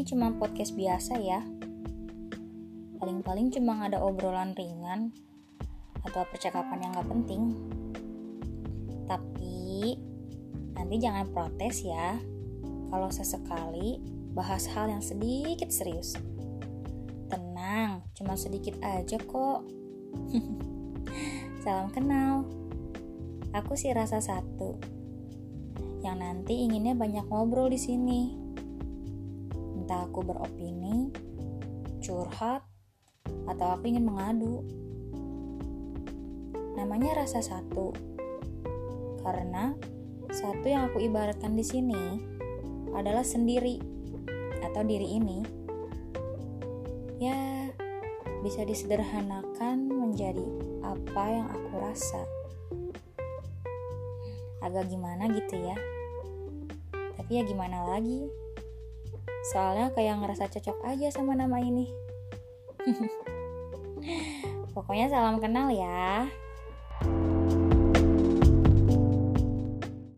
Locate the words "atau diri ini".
44.64-45.44